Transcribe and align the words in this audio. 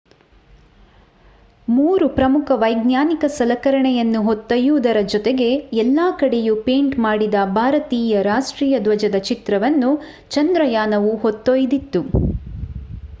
ಮೂರು 1.67 2.05
ಪ್ರಮುಖ 2.09 2.47
ವೈಜ್ಞಾನಿಕ 2.55 3.25
ಸಲಕರಣೆಯನ್ನು 3.35 4.21
ಹೊತ್ತೊಯ್ಯುವುದರ 4.21 4.97
ಜೊತೆಗೆ 5.07 5.49
ಎಲ್ಲ 5.75 5.99
ಕಡೆಯೂ 6.19 6.55
ಪೇಂಟ್ 6.63 6.97
ಮಾಡಿದ 6.99 7.45
ಭಾರತೀಯ 7.53 8.23
ರಾಷ್ಟ್ರೀಯ 8.23 8.77
ಧ್ವಜದ 8.79 9.19
ಚಿತ್ರವನ್ನು 9.29 9.91
ಚಂದ್ರಯಾನವು 10.31 11.13
ಹೊತ್ತೊಯ್ದಿತ್ತು 11.17 12.03